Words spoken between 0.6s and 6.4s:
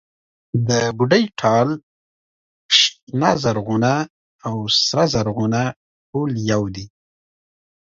د بوډۍ ټال، شنه و زرغونه او سره و زرغونه ټول